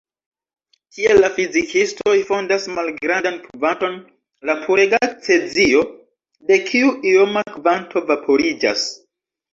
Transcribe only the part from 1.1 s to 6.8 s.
la fizikistoj fandas malgrandan kvanton da purega cezio, de